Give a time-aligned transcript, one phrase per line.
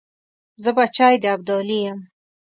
[0.63, 1.99] زه بچی د ابدالي یم.